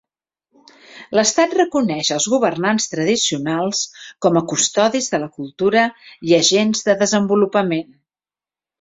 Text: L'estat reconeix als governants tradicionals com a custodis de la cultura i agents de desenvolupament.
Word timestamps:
L'estat 1.17 1.53
reconeix 1.57 2.09
als 2.15 2.25
governants 2.35 2.89
tradicionals 2.95 3.83
com 4.27 4.41
a 4.41 4.45
custodis 4.55 5.13
de 5.15 5.23
la 5.27 5.31
cultura 5.39 5.87
i 6.31 6.37
agents 6.43 6.87
de 6.91 7.01
desenvolupament. 7.07 7.91